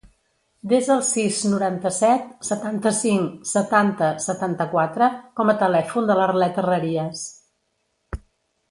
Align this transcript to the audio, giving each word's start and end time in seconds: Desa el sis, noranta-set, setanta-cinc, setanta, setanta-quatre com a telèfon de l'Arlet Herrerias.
Desa 0.69 0.91
el 0.93 1.01
sis, 1.09 1.41
noranta-set, 1.51 2.25
setanta-cinc, 2.49 3.35
setanta, 3.51 4.09
setanta-quatre 4.29 5.11
com 5.41 5.55
a 5.55 5.57
telèfon 5.63 6.11
de 6.11 6.19
l'Arlet 6.23 6.61
Herrerias. 6.65 7.25